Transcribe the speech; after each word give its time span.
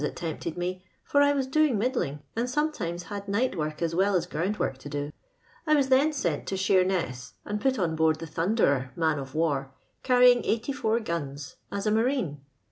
that 0.01 0.15
tempted 0.15 0.57
me, 0.57 0.83
for 1.03 1.21
I 1.21 1.31
was 1.31 1.45
doing 1.45 1.77
middling, 1.77 2.23
and 2.35 2.49
sometimes 2.49 3.03
had 3.03 3.27
night 3.27 3.53
woric 3.55 3.83
as 3.83 3.93
well 3.93 4.15
as 4.15 4.25
ground 4.25 4.57
work 4.57 4.79
to 4.79 4.89
do. 4.89 5.11
I 5.67 5.75
was 5.75 5.89
then 5.89 6.11
sent 6.11 6.47
to 6.47 6.55
Sheemess 6.57 7.33
and 7.45 7.61
pot 7.61 7.77
oo 7.77 7.85
board 7.89 8.17
the 8.17 8.25
Thmnderer 8.25 8.95
man^f 8.97 9.35
war, 9.35 9.75
canning 10.01 10.41
8A 10.41 11.05
guns, 11.05 11.57
as 11.71 11.85
a 11.85 11.91
marine. 11.91 12.41